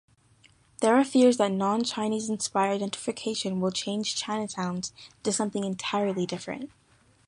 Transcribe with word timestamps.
There 0.79 0.95
are 0.95 1.03
fears 1.03 1.37
that 1.37 1.51
non-Chinese-inspired 1.51 2.81
gentrification 2.81 3.59
will 3.59 3.69
change 3.69 4.15
Chinatowns 4.19 4.93
into 5.17 5.31
something 5.31 5.63
entirely 5.63 6.25
different. 6.25 6.71